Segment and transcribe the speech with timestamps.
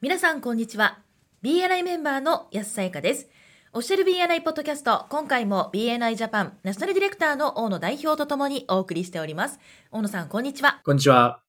[0.00, 1.00] 皆さんこんにちは
[1.42, 3.28] BNI メンバーの安さやかです
[3.72, 9.60] オフィシャル BNI ポッドキャスト今回も BNI ジャパンナショナルディレクターの大野代表とともにお送りしております
[9.90, 11.42] 大野さんこんにちはこんにちは。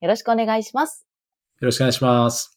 [0.00, 1.06] よろしくお願いします。
[1.60, 2.54] よろしくお願いします。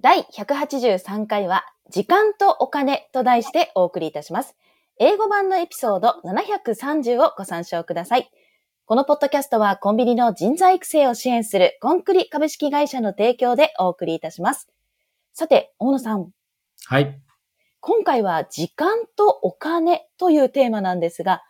[0.00, 4.54] 第183回は、時間とお金と題してお送りいたします。
[4.98, 8.30] 英語版のエピソード730をご参照ください。
[8.90, 14.66] このポッドキャストはコンビニの人材育成を支援するコンクリ株式会社の提供でお送りいたします。
[15.32, 16.30] さて、大野さん、
[16.86, 17.20] はい。
[17.78, 21.44] 今回は時間とお金というテーマなんですが、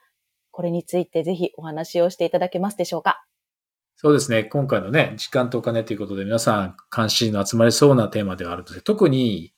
[0.51, 3.25] これについてぜひお話をしていただけますでしょうか？
[3.97, 4.45] そうですね。
[4.45, 9.55] 今回のね、時間とお金ということで皆さん関心の集まりそうなテーマではあるので、特に、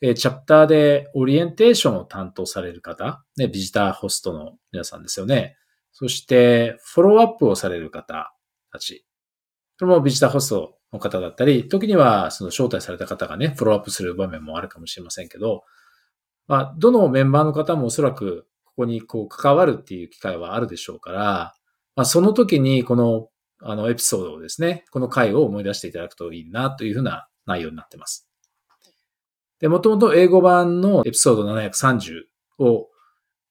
[0.00, 5.56] えーチャプターでオリエンテーションを担当される方、ね、ビジターホストの皆さんですよね。
[6.00, 8.32] そして、フォローアップをされる方
[8.70, 9.04] たち。
[9.80, 15.64] これもビジターホストの方だったり、時にはその招待された方がね、フォローアップする場面もあるかもしれませんけど、
[16.46, 21.54] まあ、どのメンバーの方もおそらくここにこう関わるっていう機会はあるでしょうから、
[21.96, 23.28] まあ、その時にこの
[23.60, 28.28] あのエピソードをですね、この回を思い出していただくといいなというふうな内容になってます。
[29.58, 32.22] で、もともと英語版のエピソード730
[32.60, 32.86] を、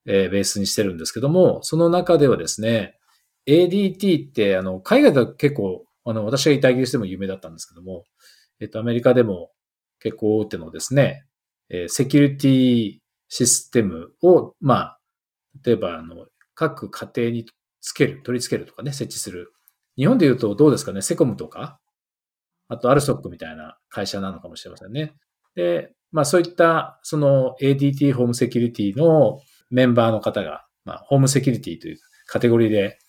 [0.07, 2.97] えベースにしてるんですけども、その中ではですね、
[3.45, 8.05] ADT ってあの海外では結構あの私がいたイギリスでも有名だったんですけども、
[8.59, 9.51] えっとアメリカでも
[9.99, 11.25] 結構大手のですね、
[11.69, 12.97] えセキュリティ
[13.29, 14.99] システムを、まあ、
[15.65, 17.45] 例えばあの各家庭に
[17.81, 19.53] つける、取り付けるとかね、設置する
[19.97, 21.79] 日本で言うとどうですかね、セコムとか、
[22.69, 25.15] あとアルソックみたいな会社なのかもしれませんね。
[25.55, 29.39] で、まあそういったその ADT ホームセキュリティの
[29.69, 32.99] メンバーの方が、まあホームセキュリティというカテゴリーで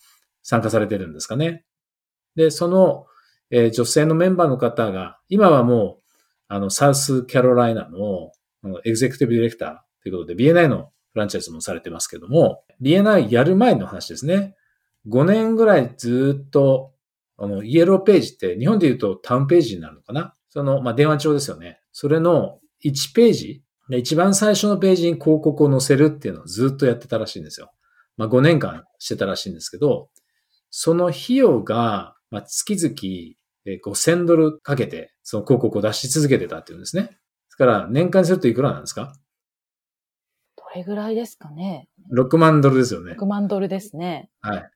[0.43, 1.65] 参加されてるんですかね。
[2.35, 3.05] で、その、
[3.51, 6.03] えー女性のメンバーの方が、今はもう、
[6.47, 8.31] あの、サウスキャロライナの
[8.83, 14.55] エグゼクティブディレクターということで BNI のフランチャイズもされてますけども、BNI やる前の話ですね。
[15.07, 16.93] 5年ぐらいずっと、
[17.37, 21.79] あの、イエローページって日本で言うとタウンページになるのかなその、まあ、電話帳ですよね。
[21.91, 27.71] それの1ページ、で一番最初のページに広告を載せるっていうのをずっとやってたらしいんですよ。
[28.17, 30.09] まあ、5年間してたらしいんですけど、
[30.69, 32.93] その費用が、まあ、月々
[33.65, 37.03] えー5000ドルかけて、その広告を出し続けてたっていうんですね。
[37.03, 37.09] で
[37.49, 39.13] すから、年間にするといくらなんですか？
[40.55, 43.13] どれぐらいですかね ?6 万ドルですよね。
[43.19, 44.29] ?6 万ドルですね。
[44.41, 44.69] はい。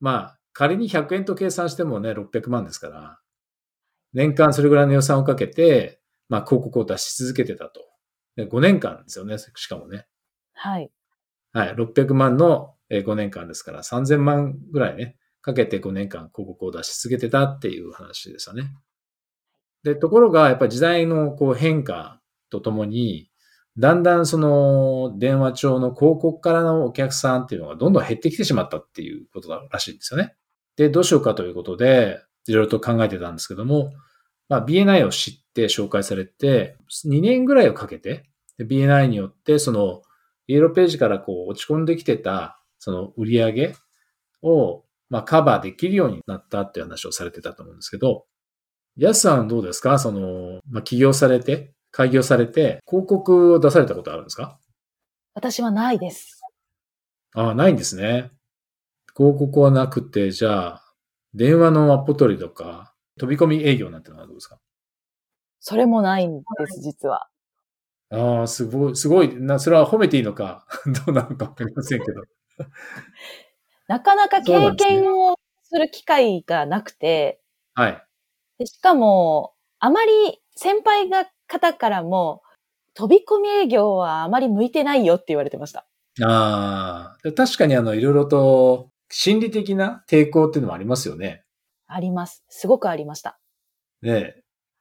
[0.00, 3.18] まあ、仮に100円と計算してもね、600万ですから、
[4.12, 7.80] 年間それぐらいの予算をかけて、まあ、広告を出し続けてたと。
[8.36, 10.06] で5年間ですよね、しかもね。
[10.52, 10.90] はい。
[11.52, 11.74] はい。
[11.74, 18.72] 600万のえー5年間ですから、3000万ぐらいね、かけて5年間広告を出し続けてたっていう話でしたね。
[19.82, 22.20] で、ところが、やっぱり時代のこう変化
[22.50, 23.30] とともに、
[23.78, 30.34] だんだんその電話帳の広告からのお客さんっていうのがどんどん減ってきてしまったっていうことだらしいんですよね。
[30.76, 33.92] で、どうしようかということで、いろいろと考えてたんですけども、
[34.48, 36.76] まあ、BNI を知って紹介されて、
[37.06, 40.02] 2年ぐらいをかけて、で BNI によって、その、
[40.46, 43.74] イエローページからこう落ち込んできてた、その売り上げ
[44.42, 48.26] を、まあ、カバーできるようになったっていう話をされてたと思うんですけど、
[48.96, 49.98] ヤスさんどうですか？
[49.98, 54.58] その、まあ、起業されて、開業されて、広告を出されたことあるんですか？
[55.34, 56.40] 私はないです。
[57.34, 58.30] ああ、ないんですね。
[59.14, 60.94] 広告はなくて、じゃあ、
[61.34, 64.58] 電話のアポ取りとか、飛び込み営業なんてのはどうですか？
[65.60, 67.28] それもないんです、実は。
[68.10, 70.66] ああ、すごい、すごい、な、それは褒めていいのか、
[71.06, 72.22] どうなのかわかりませんけど。
[73.88, 77.40] なかなか経験をする機会がなくて、
[77.74, 78.02] はい。
[78.58, 82.42] でしかも、あまり先輩が方からも、
[82.94, 85.86] 飛び込み営業はあまり向いてないよって言われてました。
[86.24, 91.44] ああ、で確かにあの、いろいろと心理的な抵抗っていうのもありますよね。
[91.86, 92.44] あります。
[92.48, 93.38] すごくありました。
[94.02, 94.36] ね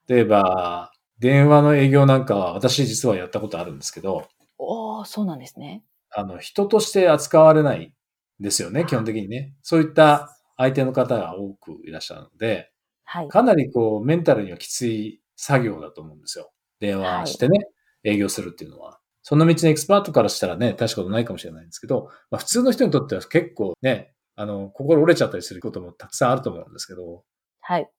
[0.07, 5.83] 例えば、電話の営業なんかは私実はやったことあるんですけど、おー、そうなんですね。
[6.11, 7.93] あの、人として扱われない
[8.39, 9.53] んですよね、基本的にね。
[9.61, 12.71] そういった相手の方が多くいらっしゃるので、
[13.03, 13.27] はい。
[13.27, 16.51] かなりこう、メンタルにはきつい作業だと思うんですよ。
[16.79, 17.67] 電話してね、
[18.03, 18.99] 営業するっていうのは。
[19.21, 27.23] その道のエキスパートからしたらね、大したことないかもしれないんですけど、まあ、普通の人にとっては結構ね、あの、心折れちゃったりすることもたくさんあると思うんですけど、
[27.61, 27.89] はい。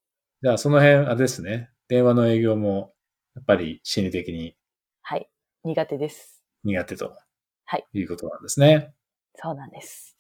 [0.43, 2.93] じゃあその辺、あれですね、電話の営業も、
[3.35, 4.57] やっぱり心理的に
[5.03, 5.29] はい。
[5.65, 6.43] 苦手です。
[6.65, 7.17] 苦手と。
[7.65, 7.87] はい。
[7.93, 8.95] いうことなんですね。
[9.35, 10.17] そうなんです。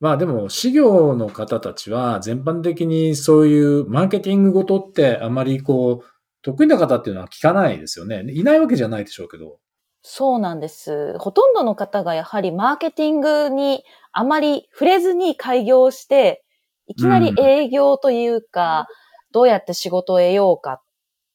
[0.00, 6.06] まあでも、事業の方たちは全般的にそういうマーケティングごとってあまりこう、
[6.42, 8.22] 得意な方っていうのは聞かないですよね。
[8.32, 9.58] いないわけじゃないでしょうけど。
[10.06, 11.16] そうなんです。
[11.18, 16.44] ほとんどの方がやはりマーケティングにあまり触れずに開業して、
[16.86, 18.86] いきなり営業というか、
[19.32, 20.82] どうやって仕事を得ようかっ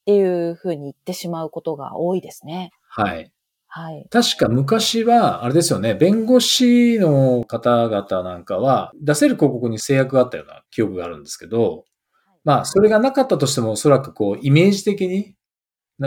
[0.06, 2.70] ていうふうに言ってしまうことが多いですね。
[2.88, 3.32] はい。
[3.66, 4.06] はい。
[4.12, 11.86] 確か昔は、あれですよね、弁護士の方々なんかは、出せる広告に制約があったような記憶があるんですけど、
[12.44, 15.36] まあ、それがなかったとしても、おそらくこう、イメージ的に、ね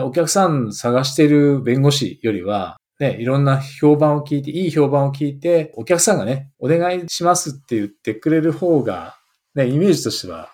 [0.00, 9.16] お客さん探している弁護士よりは、ね、いろんな評判を聞いて、いい評判を聞いて、お客さんがね、お願いしますって言ってくれる方が、
[9.54, 10.50] ね、イメージとしては、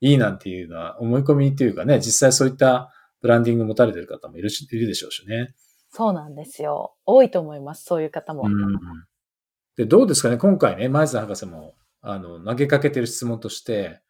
[0.00, 5.54] いいなんていうのは思い込みというかね、実際そういったブランディング持たれてる方もいるしいるでしょうしね。
[5.90, 6.94] そうなんですよ。
[7.06, 7.84] 多いと思います。
[7.84, 8.42] そういう方も。
[8.44, 8.78] うん
[9.76, 14.00] で、どうですかね今回ね、前津博士も、あの、投げかけてる質問として、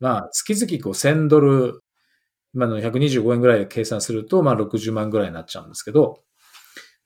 [0.00, 1.82] まあ、月々こう1000ドル、
[2.56, 6.22] 今の125円ぐらいで計算すると、まあ60万ぐらいになっちゃうんですけど、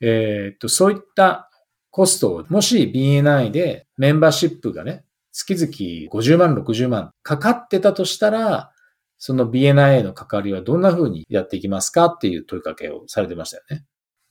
[0.00, 1.50] えーっと、そういった
[1.90, 5.66] コストを、もし BNI でメンバーシップがね、月々
[6.12, 8.70] 50万、60万かかってたとしたら、
[9.18, 13.84] その BNI への関わりはどんな風にやっていきますかっていう問いかけをされてましたよね。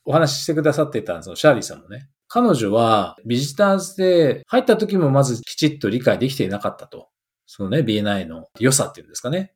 [0.06, 7.10] お話ししてくださってたそのシャーリーさんもね、彼女はビジターズで入った時もまずきちっと理解できていなかったと。
[7.45, 9.54] そのね、BNI の良さっていうんですかね。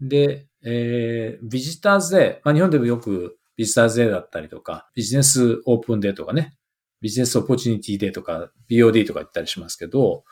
[0.00, 6.56] で、えー、ビジターズデー、まあ日本でもよくビジターズデーだったりとか、ビジネスオープンデーとかね、
[7.00, 10.24] ビジネスオポチュニティデーとか、BOD とか言ったりしますけど、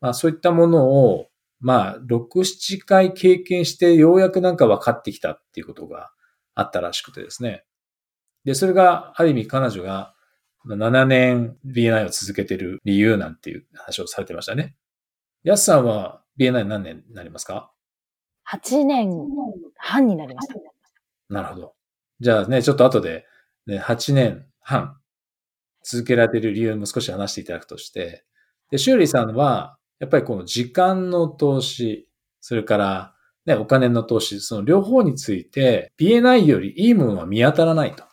[0.00, 1.26] まあそういったものを、
[1.60, 6.10] まあ6、7回経験してようやくなんか分かってきたっていうことが
[6.54, 7.64] あったらしくてですね。
[8.44, 10.14] で、それがある意味彼女が
[10.66, 14.76] 7年 BNI を続けてる理由なんていう話をされてましたね。
[15.42, 17.72] ヤスさんは BNI 何年になりますか？
[18.52, 19.28] 8年
[19.76, 20.54] 半になりました。
[21.28, 21.74] なるほど。
[22.20, 23.24] じゃあね、ちょっと後で、
[23.66, 24.96] ね、8年半
[25.82, 28.24] 続けられている理由も少し話していただくとして、
[28.70, 32.08] で、シューリーさんは、やっぱりこの時間の投資、
[32.40, 33.14] それから、
[33.46, 38.04] ね、お金の投資、その両方について、BNI よりいいものは見当たらないと。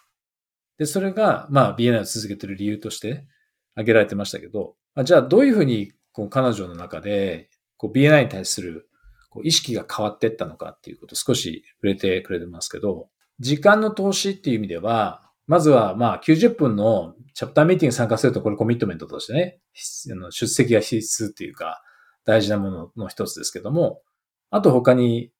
[0.77, 3.25] で、それが、まあ、BNI を続けている理由として
[3.73, 8.89] 挙げられてましたけど、じゃあどういうふうに、こう、彼女の中で、こう、BNI に対する、
[9.29, 13.09] こう、意識が変わっていったのかっていうことを少し触れてくれてますけど、
[13.39, 21.81] 時間の投資っていう意味では、まずは、まあ、90分のチャプターミーティングに参加すると、これコミットメントとしてね、出席が必須っていうか、
[22.25, 24.01] 大事なものの一つですけども、
[24.49, 25.31] あと他に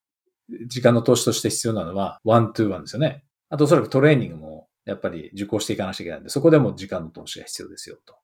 [0.67, 3.25] 時間の投資として必要なのは、ワントゥーワンですよね。
[3.49, 8.15] あとおそらくトレーニングもやっぱり受講していかなきゃいけないんで、そこでも時間の投資が必要ですよ、と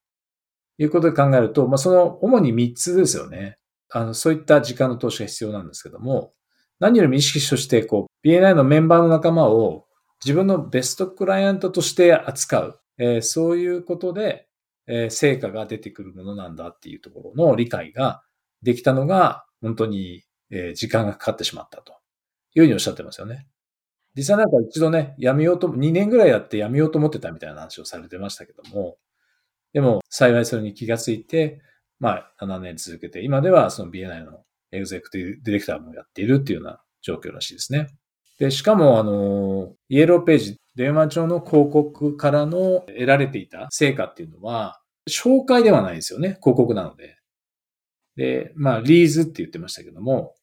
[0.78, 3.58] いうことで考えると、まあ、その主に3つですよね。
[3.94, 6.34] あの、そういった時間の投資が必要なんですけども、
[6.80, 9.86] 何よりも意識として、こう、BNI のメンバーの仲間を
[10.26, 12.80] 自分のベストクライアントとして扱う。
[13.00, 14.48] えーそういうことで、
[14.88, 18.24] えー成果が出てくるものなんだっていうところの理解が
[18.64, 21.94] できたのが、本当に、えー時間がかかってしまったと
[22.56, 23.48] いうふうにおっしゃってますよね。
[24.16, 28.98] 実際なんか一度ね、やめようと、2年ぐらいやってやめようと思ってたみたいな話をされてましたけども、
[29.74, 31.62] でも幸いそれに気がついて、
[32.04, 37.88] まあ7年続けて、今ではその BNI のエグゼクティブディレクターもやっているっていうような状況らしいですね。
[38.40, 46.38] で、しかもあの、イエローページ、電話帳の広告からの得られていた成果っていうのは、紹介ではないですよね。
[46.42, 47.16] 広告なので。
[48.18, 50.36] で、まあ、リーズって言ってましたけども、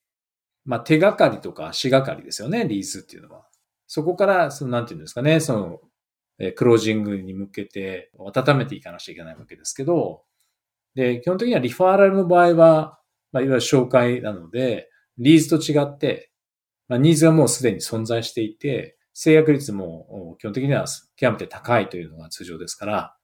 [0.65, 3.47] まあ、手がかりとか足がかりですよね、リーズっていうのは。
[3.87, 5.53] そこから、その、なんていうんですかね、そ
[6.39, 10.23] の、クロージングに向けて温めていかなきゃいけないわけですけど、
[10.95, 12.99] で、基本的にはリファーラルの場合は、
[13.33, 16.31] まあ、いわゆる紹介なので、リーズと違って、
[16.89, 23.17] まあ、ニーズがもうすでに存在していて、制約率も基本的には極めて高いというのが通常ですから、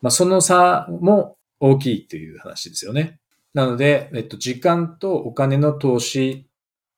[0.00, 3.20] まあ、その差も大きいという話ですよね。
[3.52, 6.48] なので、えっと、時間とお金の投資、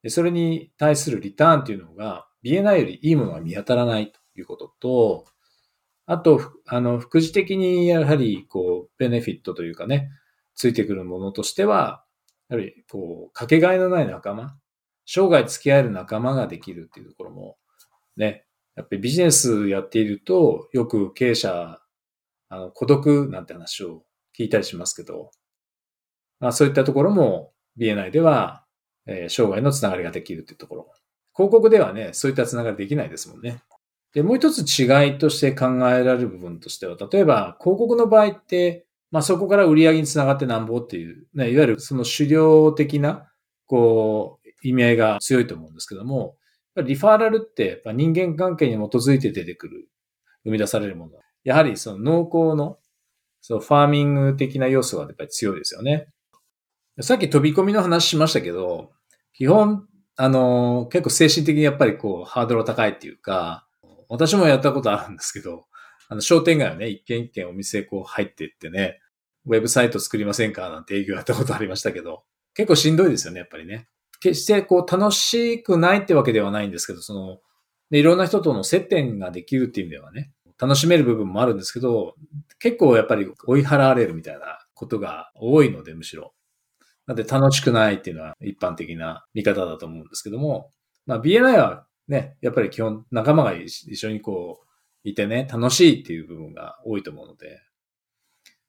[0.08, 5.24] それに対するリターンというのが BNI よりいいものが見当たらないということと、
[6.06, 10.10] あと、あの、副次的にやはり、こう、ベネフィットというかね、
[10.54, 12.04] ついてくるものとしては、
[12.48, 14.56] やはり、こう、かけがえのない仲間、
[15.06, 17.56] 生涯付き合える仲間ができるっていうところも、
[18.16, 21.80] ね、やっぱりビジネスやっていると、よく経営者、
[22.48, 24.04] あの、孤独なんて話を
[24.38, 25.30] 聞いたりしますけど、
[26.40, 28.64] まあそういったところも BNI では、
[29.06, 30.92] えー生涯のつながりができるっていうところ。
[31.34, 33.62] 広告ではね、そういったつながりできないですもんね。
[34.14, 43.30] で、もう一つ違いとして考えられる部分としては、例えば広告の場合って、まあそこから売り上げにつながってなんぼっていう、ね、いわゆるその狩猟的な、
[43.66, 46.36] こう、意味合いが強いと思うんですけども、
[46.76, 49.88] リファーラルって人間関係に基づいて出てくる、
[50.44, 51.12] 生み出されるもの。
[51.44, 52.78] やはりその農耕の、
[53.40, 56.08] そのファーミング的な要素がやっぱり強いですよね。
[57.00, 58.92] さっき飛び込みの話しましたけど、
[59.32, 63.66] 基本、あの、結構精神的にやっぱりこう、ハードル高いっていうか、
[64.08, 65.66] 私もやったことあるんですけど、
[66.08, 69.00] あの、商店街をね、一軒一軒お店こう入っていってね、
[69.46, 73.88] ウェブサイト作りませんかなんて営業やったことありましたけど、結構しんどいですよね、やっぱりね。
[74.20, 77.38] 決してこう楽しくないってわけではないんですけど、その、
[77.90, 82.14] でいろんな人との接点ができるっていう意味ではね、楽しめる部分もあるんですけど、
[82.58, 86.34] 結構やっぱり追い払われるみたいなことが多いので、むしろ。
[87.06, 90.70] なんで楽しくないっていうのは一般的な見方だと思うんですけども、
[91.04, 94.60] まあ BNI はね、やっぱり基本仲間が一緒にこ
[95.04, 97.60] ういてね、楽しいっていう部分が多いと思うので、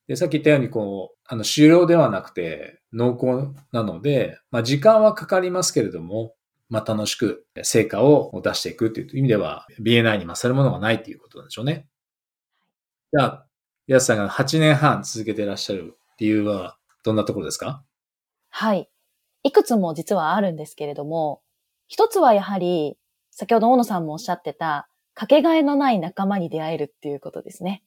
[0.07, 6.35] で、さっき言ったように、こう、あの、終了ではなくて、濃厚なので、まあ、時間はかかりますけれども、
[6.69, 11.87] まあ、楽しく成果を出していくっていう意味では、BNI に勝るものがないっていうことなんでしょうね。
[13.13, 13.47] じゃあ、
[13.87, 17.85] やすさんが8年半続けていらっしゃる理由は、どんなところですか？
[18.49, 18.89] はい。
[19.43, 21.41] いくつも実はあるんですけれども、
[21.87, 22.97] 一つはやはり、
[23.35, 27.83] 先ほど大野さんもおっしゃってた、かけがえのない仲間に出会えるっていうことですね。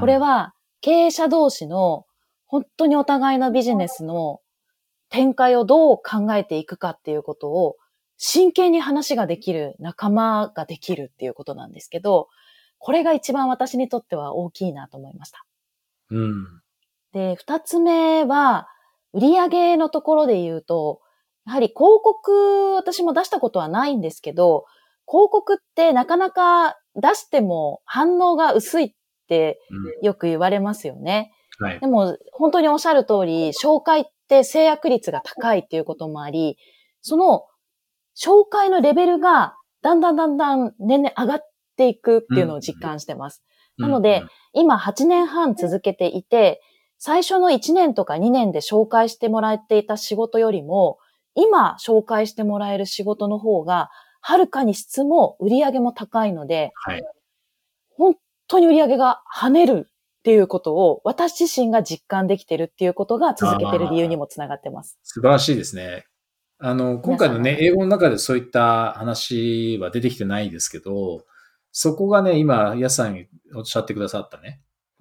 [0.00, 2.06] これは、経営者同士の
[2.46, 4.40] 本当にお互いのビジネスの
[5.10, 7.76] 展開をどう考えていくかっていうことを
[8.16, 12.28] 真剣に話ができる仲間ができるっていうことなんですけど、
[12.78, 15.44] これが一番私にとっては大きいなと思いました。
[16.10, 16.62] うん。
[17.12, 18.68] で、二つ目は、
[19.12, 21.00] 売上のところで言うと、
[21.46, 24.66] やはり広告、私も出したことはないんですけど、
[25.10, 28.94] 広告ってなかなか出しても反応が薄いっ
[29.28, 29.58] て
[30.02, 31.32] よく言われますよね。
[31.60, 36.56] うんはい、でも本当におっしゃる通り、紹介って制約率が高いっていうこともあり、
[37.00, 37.44] その
[38.16, 41.40] 紹介のレベルがだんだんだんだん年々上がっ
[41.76, 43.42] ていくっていうのを実感してます。
[43.78, 44.22] うん、なので、
[44.52, 46.60] 今8年半続けていて、
[46.98, 50.98] 最初の1年とか2年で紹介してもらっていた仕事よりも、
[51.34, 53.90] 今紹介してもらえる仕事の方が
[54.28, 57.02] はるかに質も売り上げも高いので、はい、
[57.96, 58.14] 本
[58.46, 59.92] 当に売り上げが跳ねるっ
[60.22, 64.98] ていうことを私自身が実感できてるっていうことが続けてる理由にもつながってます。
[65.02, 66.04] 素晴らしいですね。
[66.58, 71.24] あの、今回のね、英語の中でそういった話は出てきてないですけど、
[71.72, 74.60] そこがね、今、やさんにおっしゃってくださったね、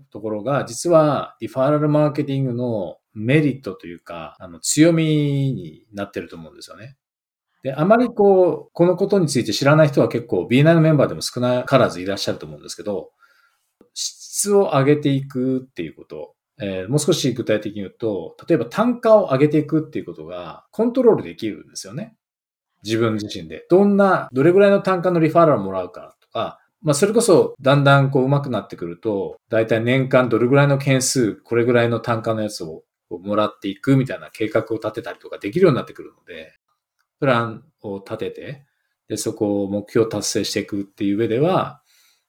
[0.10, 6.96] ところが、実は、リファーラルマーケティングのメリットというか、あの、強みになってると思うんですよね。
[7.64, 13.12] で、あまりこう、このことについて知らない人は結構 B9 のメンバーでも少なからずいらっしゃると思うんですけど、
[13.94, 22.16] 質を上げていくっていうこと、えー、もう少し具体的に言うと、例えば単価を上げていくっていうことがコントロールできるんですよね。
[22.84, 23.66] 自分自身で。
[23.70, 36.54] どんな、どれぐらいの単価のリファーラルをもらうかとか、まあそれこそだんだんこう上手くなってくると、だいたい年間どれぐらいの件数、これぐらいの単価のやつをもらっていくみたいな計画を立てたりとかできるようになってくるので、
[37.20, 38.66] プランを立てて、
[39.08, 41.82] で、そこを目標達成していくっていう上では、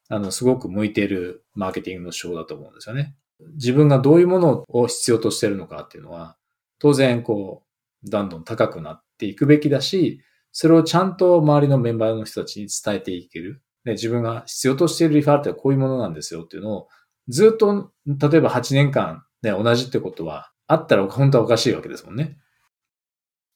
[0.09, 3.17] あの、すごく向いているマーケティングの手法だと思うんですよね。
[3.55, 6.37] 自分がどういうものを必要としているのかっていうのは、
[6.79, 7.65] 当然、こ
[8.05, 13.63] う、どんどん高くなっていくべきだし、それをちゃんと周りのメンバーの人たちに伝えていける。
[13.85, 16.89] で自分が必要としているリファールってこういうものなんですよっていうのを、
[17.29, 22.39] ずっと、例えば8年間ね、同じってことは、あったら本当はおかしいわけですもんね。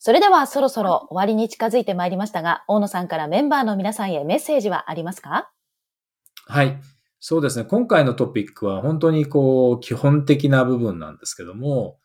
[0.05, 5.53] それではそろそろ終わりに近づいてまいりましたが、大野さんからメンバーの皆さんへメッセージはありますか？
[6.49, 6.81] はい。
[7.21, 7.65] そうですね。
[7.65, 12.01] 今回のトピックは本当にこう、基本的な部分なんですけども、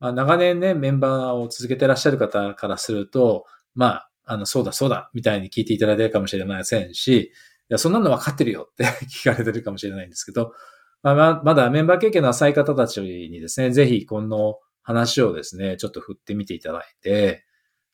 [0.00, 7.30] まあ、長年ね、メンバーを続けてらっしゃる方からすると、まあ、あの、そうだそうだ、みたいに聞いていただいてるかもしれませんし、い
[7.68, 10.54] や、そんなの分かってるよって 聞かれてるかもしれないんですけど、
[11.02, 14.54] まあ、まだメンバー経験の浅い方たちにですね、ぜひこの
[14.86, 17.44] 話をですね、ちょっと振ってみていただいて、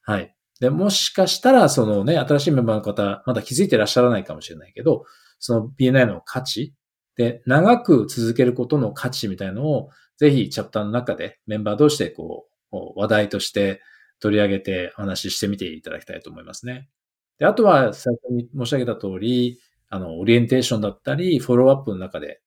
[0.02, 0.36] はい。
[0.60, 5.06] で、もしかしたら、そのね、新しいメンバーの方、まだ気づいてらっしゃらないかもしれないけど、
[5.38, 6.74] その BNI の価値
[7.16, 13.80] で、長く続けることの価値みたいのを、ぜひチャプターの中でメンバー同士でこう、話題として
[14.20, 16.90] 取り上げてお話ししてみていただきたいと思いますね。
[17.38, 22.42] で、あとは最初に申し上げた通り、あの、オリエンテーションだったり、フォローアップの中で、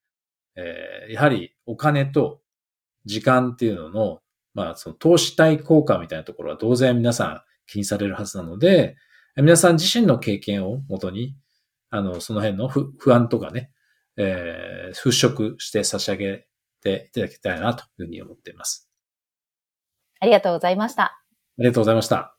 [0.56, 2.42] えー、やはりお金と
[3.06, 4.20] 時間っていうのの
[4.56, 8.96] まあ、その投資対効果みたいなところは当然皆さん気にされるはずなので、
[9.36, 11.36] 皆さん自身の経験をもとに、
[11.90, 13.70] あの、その辺の不安とかね、
[14.18, 16.48] えー、払拭して差し上げ
[16.82, 18.90] ていただきたいなというふうに思っています。
[20.22, 21.04] ありがとうございました。
[21.04, 21.22] あ
[21.58, 22.38] りがとうございました。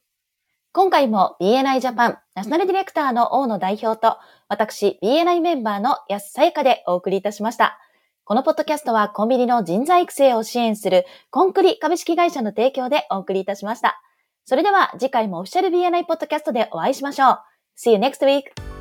[0.73, 4.19] 今回も BNI ジャパンナショナルディレクターの大野代表と、
[4.49, 7.79] 私 BNI メンバーの安さやかでお送りいたしました。
[8.27, 14.03] このポッドキャストはコンビニの人材育成を支援するコンクリ株式会社の提供でお送りいたしました。
[14.45, 17.39] それでは次回もオフィシャル BNI ポッドキャストでお会いしましょう。
[17.79, 18.76] See you next week!